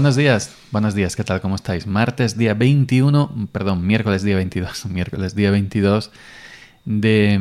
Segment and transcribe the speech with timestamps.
[0.00, 1.42] Buenos días, buenos días, ¿qué tal?
[1.42, 1.86] ¿Cómo estáis?
[1.86, 6.10] Martes día 21, perdón, miércoles día 22, miércoles día 22
[6.86, 7.34] de,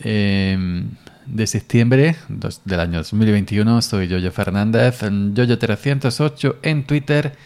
[0.00, 0.88] em,
[1.26, 2.16] de septiembre
[2.64, 3.80] del año 2021.
[3.80, 7.36] Soy Yoyo Fernández, Yoyo308 en Twitter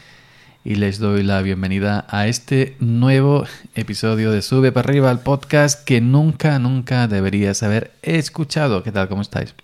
[0.64, 3.44] y les doy la bienvenida a este nuevo
[3.74, 8.82] episodio de Sube para arriba podcast que nunca, nunca deberías haber escuchado.
[8.82, 9.10] ¿Qué tal?
[9.10, 9.54] ¿Cómo estáis?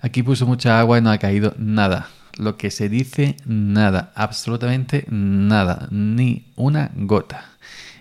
[0.00, 5.06] Aquí puso mucha agua y no ha caído nada lo que se dice nada, absolutamente
[5.08, 7.44] nada, ni una gota.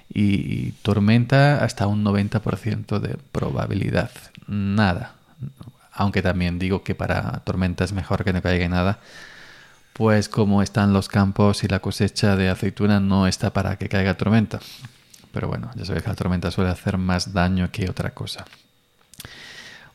[0.10, 4.12] Y tormenta hasta un 90% de probabilidad,
[4.48, 5.16] nada.
[5.92, 9.00] Aunque también digo que para tormenta es mejor que no caiga nada,
[9.94, 14.16] pues como están los campos y la cosecha de aceituna no está para que caiga
[14.16, 14.60] tormenta.
[15.32, 18.46] Pero bueno, ya sabéis que la tormenta suele hacer más daño que otra cosa.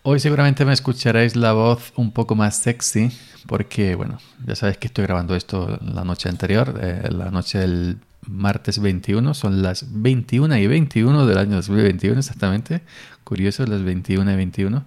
[0.03, 3.11] Hoy seguramente me escucharéis la voz un poco más sexy
[3.47, 7.99] porque, bueno, ya sabéis que estoy grabando esto la noche anterior, eh, la noche del
[8.27, 12.81] martes 21, son las 21 y 21 del año 2021 exactamente,
[13.25, 14.85] curioso, las 21 y 21.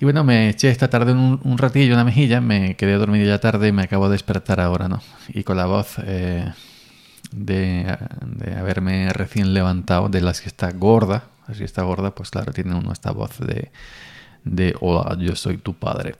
[0.00, 3.40] Y bueno, me eché esta tarde un, un ratillo una mejilla, me quedé dormido ya
[3.40, 5.00] tarde y me acabo de despertar ahora, ¿no?
[5.28, 6.52] Y con la voz eh,
[7.32, 7.96] de,
[8.56, 13.10] haberme recién levantado de la siesta gorda, así está gorda, pues claro, tiene uno esta
[13.10, 13.70] voz de,
[14.44, 16.16] de hola, yo soy tu padre.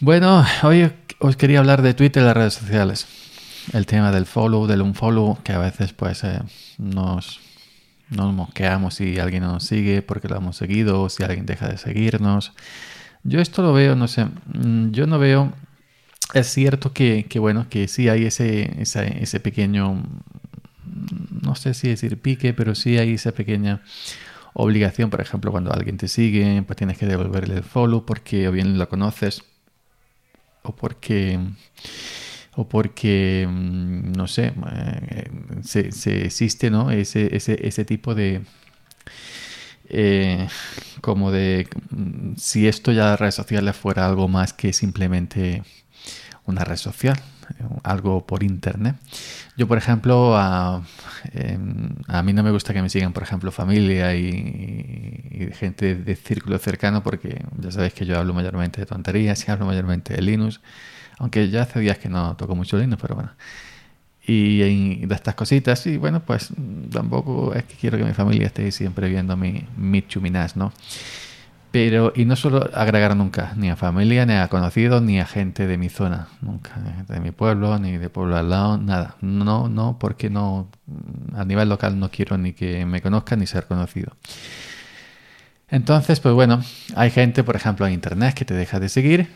[0.00, 3.06] Bueno, hoy os quería hablar de Twitter y las redes sociales.
[3.72, 6.40] El tema del follow, del unfollow, que a veces pues eh,
[6.78, 7.40] nos,
[8.10, 11.78] nos mosqueamos si alguien nos sigue porque lo hemos seguido o si alguien deja de
[11.78, 12.52] seguirnos.
[13.24, 15.52] Yo esto lo veo, no sé, mm, yo no veo...
[16.34, 20.02] Es cierto que, que bueno, que sí hay ese, ese, ese pequeño no
[21.56, 23.82] sé si decir pique, pero sí hay esa pequeña
[24.54, 28.52] obligación, por ejemplo, cuando alguien te sigue, pues tienes que devolverle el follow porque o
[28.52, 29.42] bien lo conoces
[30.62, 31.38] o porque
[32.56, 35.30] o porque mm, no sé eh,
[35.62, 38.42] se, existe no ese, ese, ese tipo de
[39.88, 40.48] eh,
[41.00, 45.62] como de mm, si esto ya las redes sociales fuera algo más que simplemente
[46.46, 47.20] una red social
[47.82, 48.96] algo por internet.
[49.56, 50.82] Yo, por ejemplo, a,
[51.32, 56.16] em, a, mí no me gusta que me sigan, por ejemplo, familia y, gente de
[56.16, 60.22] círculo cercano, porque ya sabéis que yo hablo mayormente de tonterías y hablo mayormente de
[60.22, 60.60] Linux,
[61.18, 63.30] aunque ya hace días que no toco mucho Linux, pero bueno.
[64.26, 66.50] Y, de estas cositas, y bueno, pues
[66.90, 70.72] tampoco es que quiero que mi familia esté siempre viendo mi, mi chuminás, ¿no?
[71.76, 75.66] Pero, y no solo agregar nunca, ni a familia, ni a conocidos, ni a gente
[75.66, 76.74] de mi zona, nunca,
[77.06, 79.16] de mi pueblo, ni de pueblo al lado, nada.
[79.20, 80.70] No, no, porque no,
[81.34, 84.16] a nivel local no quiero ni que me conozcan ni ser conocido.
[85.68, 86.62] Entonces, pues bueno,
[86.94, 89.28] hay gente, por ejemplo, en internet que te deja de seguir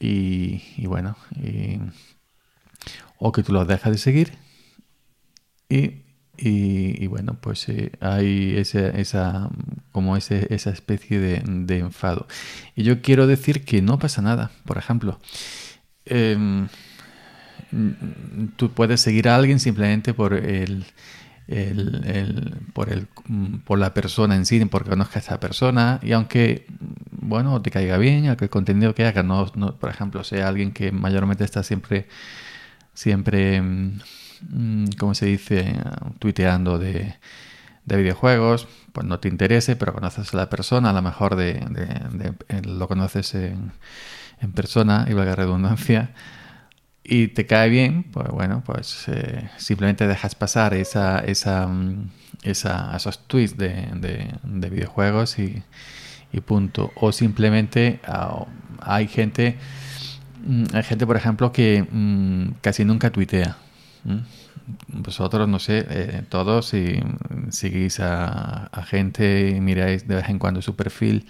[0.00, 1.16] y, bueno,
[3.18, 4.32] o que tú los dejas de seguir
[5.68, 6.07] y
[6.40, 9.50] y, bueno, pues eh, hay esa,
[9.90, 12.28] como ese, esa especie de, enfado.
[12.76, 14.52] Y yo quiero decir que no pasa nada.
[14.64, 15.18] Por ejemplo,
[16.04, 16.68] em,
[18.56, 20.84] tú puedes seguir a alguien simplemente por el,
[22.72, 23.08] por, el,
[23.64, 25.98] por la persona en sí, porque conozcas a esa persona.
[26.02, 26.66] Y aunque,
[27.10, 29.46] bueno, te caiga bien, aunque el contenido que haga, no,
[29.78, 32.06] por ejemplo, sea alguien que mayormente está siempre,
[32.94, 33.60] siempre
[34.50, 35.74] Mm, ¿cómo se dice?
[36.18, 37.16] Tuiteando de,
[37.84, 41.64] videojuegos, pues no te interese, pero conoces a la persona, a lo mejor de,
[42.64, 43.72] lo conoces en,
[44.54, 46.10] persona, y valga redundancia,
[47.02, 52.10] y te cae bien, pues bueno, pues eh, simplemente dejas pasar esa, esa, mm,
[52.42, 54.34] esa, esos tweets de,
[54.70, 55.62] videojuegos y,
[56.44, 56.92] punto.
[56.96, 58.46] O simplemente ah,
[58.80, 59.56] hay gente,
[60.46, 61.86] mm, hay gente, por ejemplo, que
[62.60, 63.56] casi nunca tuitea.
[64.88, 67.00] Vosotros, no sé, eh, todos, si
[67.50, 71.26] seguís a, gente y miráis de vez en cuando su perfil,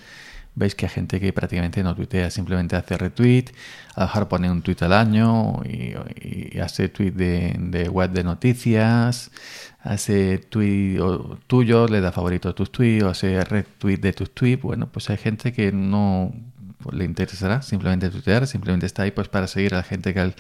[0.55, 3.47] veis que hay gente que prácticamente no tuitea, simplemente hace retweet,
[3.94, 9.31] a lo mejor pone un tweet al año y, hace tweet de, web de noticias,
[9.82, 10.99] hace tweet
[11.47, 14.62] tuyo, le da favorito a tus tweets o hace retweet de tus tweets.
[14.62, 16.35] Bueno, pues hay gente que no
[16.82, 20.35] pues, le interesará simplemente tuitear, simplemente está ahí pues para seguir a la gente que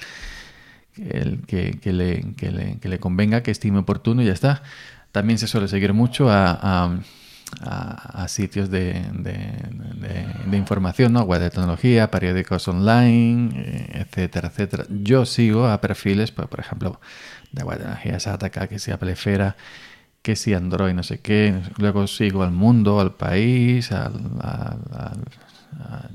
[1.10, 4.62] el que, que, le, que, le, que, le, convenga, que estime oportuno y ya está.
[5.12, 7.00] También se suele seguir mucho a,
[7.60, 11.22] a, sitios de, de, información, ¿no?
[11.22, 14.84] web de tecnología, periódicos online, eh, etcétera, etcétera.
[14.90, 17.00] Yo sigo a perfiles, pues, por ejemplo,
[17.52, 19.56] de web de tecnología SATACA, que sea Plefera,
[20.22, 21.54] que si Android, no sé qué.
[21.78, 24.12] Luego sigo al mundo, al país, al,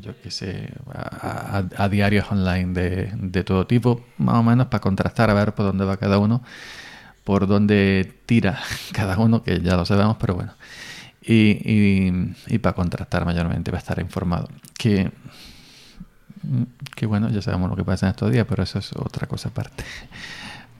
[0.01, 5.29] yo qué sé, a, diarios online de, de, todo tipo, más o menos para contrastar
[5.29, 6.43] a ver por dónde va cada uno,
[7.23, 8.59] por dónde tira
[8.91, 10.53] cada uno, que ya lo sabemos, pero bueno.
[11.21, 12.11] Y,
[12.47, 14.49] y, para contrastar mayormente, para estar informado.
[14.77, 15.09] Que,
[16.95, 19.49] que bueno, ya sabemos lo que pasa en estos días, pero eso es otra cosa
[19.49, 19.85] aparte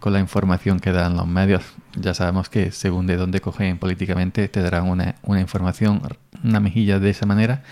[0.02, 1.64] con la información que dan los medios.
[1.96, 6.02] Ya sabemos que según de dónde cogen políticamente te darán una, una información,
[6.44, 7.64] una mejilla de esa manera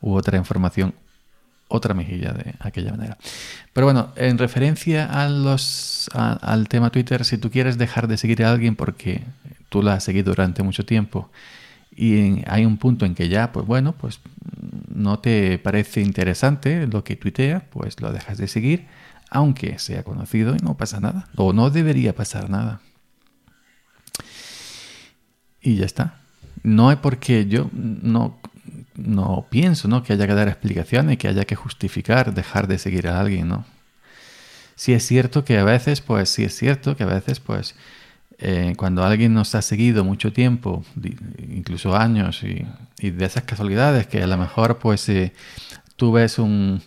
[0.00, 0.94] u otra información,
[1.68, 3.18] otra mejilla de aquella manera.
[3.72, 8.44] Pero bueno, en referencia a los, al tema Twitter, si tú quieres dejar de seguir
[8.44, 9.22] a alguien porque
[9.68, 11.30] tú la has seguido durante mucho tiempo
[11.96, 14.20] y hay un punto en que ya, pues bueno, pues
[14.88, 18.86] no te parece interesante lo que tuitea, pues lo dejas de seguir
[19.34, 22.80] aunque sea conocido y no pasa nada, o no debería pasar nada.
[25.60, 26.20] Y ya está.
[26.62, 28.38] No hay por qué yo no,
[28.96, 30.02] no pienso ¿no?
[30.02, 33.64] que haya que dar explicaciones, que haya que justificar dejar de seguir a alguien, ¿no?
[34.76, 37.76] Sí es cierto que a veces, pues sí es cierto que a veces, pues
[38.38, 40.84] eh, cuando alguien nos ha seguido mucho tiempo,
[41.48, 42.66] incluso años, y,
[43.10, 45.34] de esas casualidades que a lo mejor pues eh,
[45.96, 46.80] tú ves un,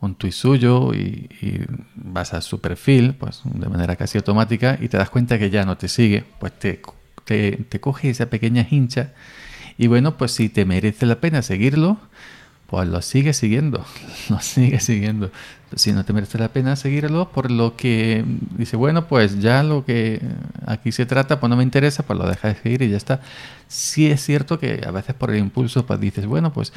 [0.00, 1.28] un tuit suyo y,
[1.94, 5.64] vas a su perfil, pues de manera casi automática, y te das cuenta que ya
[5.64, 6.80] no te sigue, pues te,
[7.24, 9.12] te, coge esa pequeña hincha.
[9.78, 11.98] Y bueno, pues si te merece la pena seguirlo,
[12.66, 13.84] pues lo sigue siguiendo,
[14.30, 15.30] lo sigue siguiendo.
[15.74, 18.24] Si no te merece la pena seguirlo, por lo que
[18.56, 20.20] dice, bueno, pues ya lo que
[20.66, 23.20] aquí se trata, pues no me interesa, pues lo deja de seguir y ya está.
[23.68, 26.72] Sí es cierto que a veces por el impulso, pues dices, bueno, pues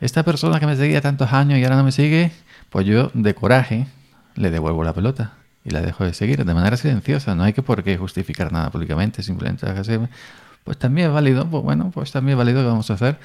[0.00, 2.32] esta persona que me seguía tantos años y ahora no me sigue,
[2.70, 3.86] pues yo, de coraje,
[4.34, 7.34] le devuelvo la pelota y la dejo de seguir de manera silenciosa.
[7.34, 9.66] No hay que por qué justificar nada públicamente, simplemente
[10.64, 13.18] pues también es válido, pues bueno, pues también es válido que vamos a hacer.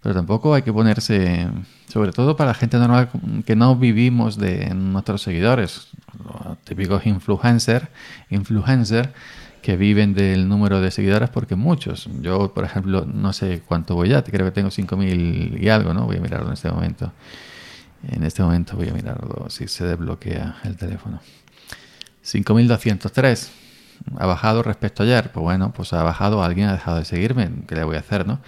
[0.00, 1.48] Pero tampoco hay que ponerse,
[1.88, 3.10] sobre todo para la gente normal
[3.44, 5.88] que no vivimos de nuestros seguidores,
[6.24, 7.88] los típicos influencers,
[8.30, 9.12] influencer,
[9.60, 12.08] que viven del número de seguidores, porque muchos.
[12.20, 16.06] Yo, por ejemplo, no sé cuánto voy ya, creo que tengo 5.000 y algo, ¿no?
[16.06, 17.12] Voy a mirarlo en este momento.
[18.06, 21.20] En este momento voy a mirarlo si se desbloquea el teléfono.
[22.22, 23.67] 5203.
[24.16, 25.30] ¿Ha bajado respecto a ayer?
[25.32, 28.26] Pues bueno, pues ha bajado, alguien ha dejado de seguirme, ¿qué le voy a hacer,
[28.26, 28.40] no?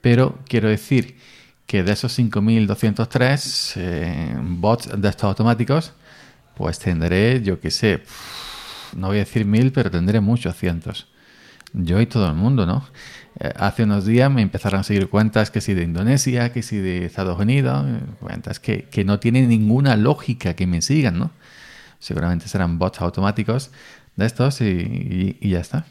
[0.00, 1.16] Pero quiero decir
[1.66, 5.92] que de esos 5203 eh, bots de estos automáticos,
[6.56, 8.02] pues tendré, yo qué sé,
[8.96, 11.08] no voy a decir mil, pero tendré muchos cientos.
[11.72, 12.86] Yo y todo el mundo, ¿no?
[13.40, 16.76] Eh, hace unos días me empezaron a seguir cuentas que si de Indonesia, que si
[16.76, 21.30] de Estados Unidos, eh, cuentas que, que no tienen ninguna lógica que me sigan, ¿no?
[21.98, 23.70] Seguramente serán bots automáticos
[24.16, 25.86] de estos y, ya está.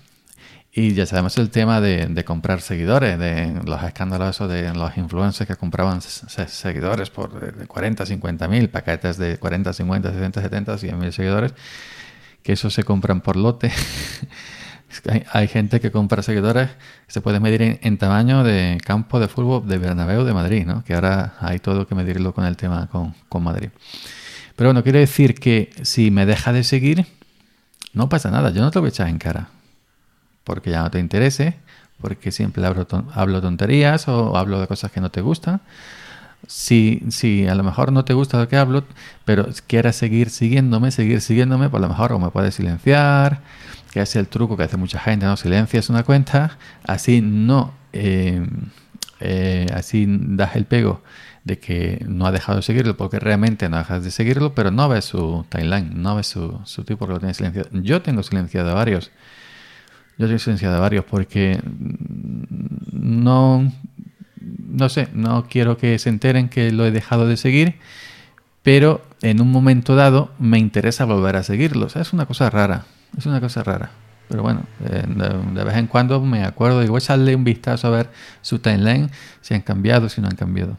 [0.73, 5.55] Y ya sabemos el tema de, comprar seguidores, de los escándalos de los influencers que
[5.55, 11.11] compraban seguidores por de 40, 50 mil, paquetes de 40, 50, 60, 70, 100 mil
[11.11, 11.53] seguidores,
[12.41, 13.71] que eso se compran por lote.
[15.31, 16.69] Hay, gente que compra seguidores
[17.07, 20.83] se puede medir en, tamaño de campo de fútbol de Bernabéu de Madrid, ¿no?
[20.83, 23.69] Que ahora hay todo que medirlo con el tema con, con Madrid.
[24.57, 27.05] Pero bueno, quiero decir que si me deja de seguir,
[27.93, 29.49] no pasa nada, yo no te voy a echar en cara.
[30.43, 31.55] Porque ya no te interese,
[31.99, 35.61] porque siempre hablo, hablo tonterías o hablo de cosas que no te gustan.
[36.47, 38.83] Si, si a lo mejor no te gusta lo que hablo,
[39.25, 43.41] pero quieras seguir siguiéndome, seguir siguiéndome, pues a lo mejor o me puedes silenciar,
[43.91, 45.37] que es el truco que hace mucha gente, ¿no?
[45.37, 48.43] Silencias una cuenta, así no, eh,
[49.19, 51.01] eh, así das el pego
[51.43, 54.87] de que no ha dejado de seguirlo porque realmente no dejas de seguirlo, pero no
[54.89, 57.69] ves su timeline, no ves su, su tipo que lo tiene silenciado.
[57.73, 59.11] Yo tengo silenciado a varios.
[60.17, 61.59] Yo tengo silenciado a varios porque
[62.91, 63.71] no,
[64.39, 67.75] no sé, no quiero que se enteren que lo he dejado de seguir,
[68.61, 71.95] pero en un momento dado me interesa volver a seguirlos.
[71.95, 72.85] Es una cosa rara.
[73.17, 73.91] Es una cosa rara.
[74.31, 77.87] Pero bueno, eh, de, vez en cuando me acuerdo y voy a echarle un vistazo
[77.87, 78.09] a ver
[78.41, 79.09] su timeline,
[79.41, 80.77] si han cambiado, si no han cambiado.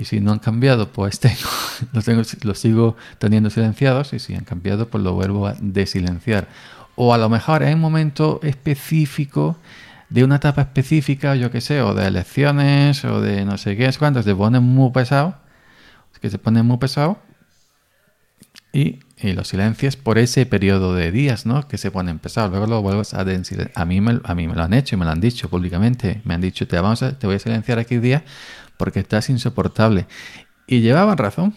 [0.00, 1.36] Y si no han cambiado, pues tengo,
[1.92, 6.48] los, tengo, los sigo teniendo silenciados y si han cambiado, pues lo vuelvo a desilenciar.
[6.96, 9.58] O a lo mejor en un momento específico
[10.08, 13.86] de una etapa específica, yo qué sé, o de elecciones, o de no sé qué
[13.86, 15.34] es cuánto, se pone muy pesado,
[16.20, 17.18] que se pone muy pesado,
[18.72, 21.68] y, los silencios por ese periodo de días, ¿no?
[21.68, 22.50] Que se pone pesados.
[22.50, 25.04] Luego lo vuelves a A mí, me, a mí me lo han hecho y me
[25.04, 26.22] lo han dicho públicamente.
[26.24, 28.24] Me han dicho, te, vamos a, te voy a silenciar aquí un día
[28.78, 30.06] porque estás insoportable.
[30.66, 31.54] Y llevaban razón.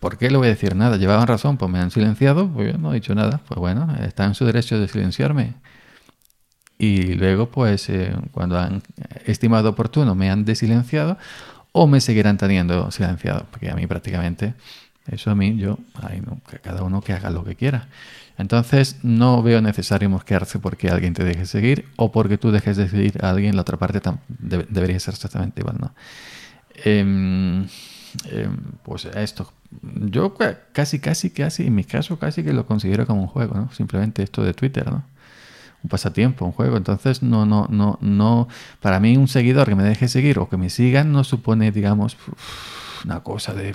[0.00, 0.96] ¿Por qué le voy a decir nada?
[0.96, 3.40] Llevaban razón, pues me han silenciado, pues yo no he dicho nada.
[3.46, 5.54] Pues bueno, está en su derecho de silenciarme.
[6.78, 8.82] Y luego, pues, eh, cuando han
[9.24, 11.18] estimado oportuno, me han desilenciado
[11.72, 14.54] o me seguirán teniendo silenciado, porque a mí prácticamente,
[15.08, 17.88] eso a mí, yo, ay, no, que cada uno que haga lo que quiera.
[18.38, 22.88] Entonces no veo necesario mosquearse porque alguien te deje seguir o porque tú dejes de
[22.88, 25.92] seguir a alguien, la otra parte debería ser exactamente igual, ¿no?
[26.84, 27.66] Em,
[28.82, 30.34] pues esto, yo
[30.72, 33.72] casi, casi, casi, en mi caso casi que lo considero como un juego, ¿no?
[33.72, 35.04] Simplemente esto de Twitter, ¿no?
[35.82, 36.76] Un pasatiempo, un juego.
[36.76, 38.48] Entonces, no, no, no, no,
[38.80, 42.16] para mí un seguidor que me deje seguir o que me sigan no supone, digamos,
[43.04, 43.74] una cosa de,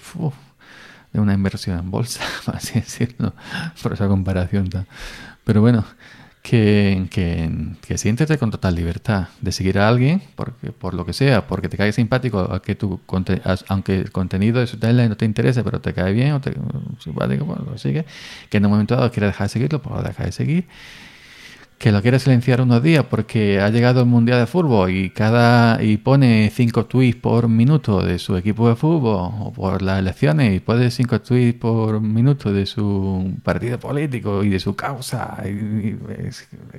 [1.13, 3.34] de una inversión en bolsa, así decirlo,
[3.82, 4.70] por esa comparación.
[5.44, 5.86] Pero bueno,
[6.41, 7.51] que, que,
[7.82, 11.70] que siéntete con total libertad de seguir a alguien, porque, por lo que sea, porque
[11.70, 13.00] te cae simpático, que tu,
[13.68, 16.53] aunque el contenido de su tele no te interese, pero te cae bien o te
[17.00, 18.06] simpático, pues lo sigue,
[18.50, 20.68] que en un momento dado quieres dejar de seguirlo, pues lo deja de seguir
[21.82, 25.82] que lo quiere silenciar unos días porque ha llegado el Mundial de Fútbol y cada
[25.82, 30.56] y pone cinco tweets por minuto de su equipo de fútbol o por las elecciones
[30.56, 35.98] y pone cinco tweets por minuto de su partido político y de su causa y,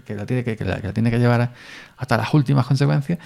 [0.05, 1.53] que, la tiene que, tiene que llevar
[1.97, 3.19] hasta las últimas consecuencias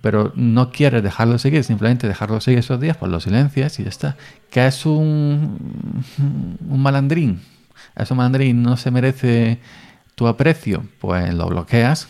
[0.00, 3.90] pero no quiere dejarlo seguir, simplemente dejarlo seguir esos días, pues lo silencias y ya
[3.90, 4.16] está.
[4.50, 6.02] Que es un,
[6.68, 7.42] un malandrín.
[7.94, 9.60] Es un malandrín, no se merece
[10.14, 12.08] tu aprecio, pues lo bloqueas.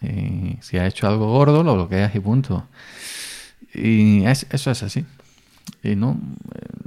[0.00, 2.66] Y si ha hecho algo gordo, lo bloqueas y punto.
[3.74, 5.04] Y eso es así.
[5.82, 6.18] Y no,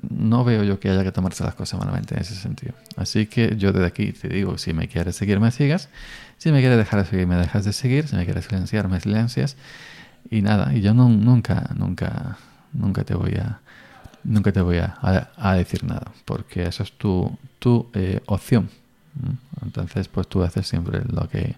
[0.10, 2.74] no veo yo que haya que tomarse las cosas malamente en ese sentido.
[2.98, 5.90] Así que yo desde aquí te digo, si me quieres seguir, me sigas.
[6.38, 8.08] Si me quieres dejar de seguir, me dejas de seguir.
[8.08, 9.58] Si me quieres silenciar, me silencias.
[10.30, 12.38] Y nada, y yo no, nunca, nunca,
[12.74, 13.60] nunca te voy a,
[14.24, 18.70] nunca te voy a, decir nada, porque eso es tu, tu eh, opción.
[19.62, 21.56] Entonces, pues tú haces siempre lo que,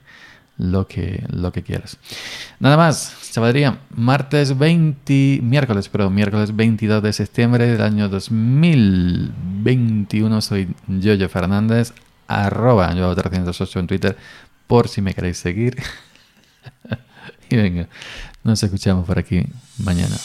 [0.57, 1.97] lo que, lo que quieras.
[2.59, 3.79] Nada más, chavalería.
[3.95, 10.41] Martes 20, miércoles, perdón, miércoles 22 de septiembre del año 2021.
[10.41, 11.93] Soy Jojo Fernández,
[12.27, 14.17] arroba yo 308 en Twitter,
[14.67, 15.81] por si me queréis seguir.
[17.49, 17.87] y venga,
[18.43, 19.45] nos escuchamos por aquí
[19.79, 20.15] mañana.